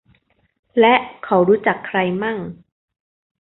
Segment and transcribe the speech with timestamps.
[0.79, 0.95] และ
[1.25, 2.37] เขารู้จักใครมั่ง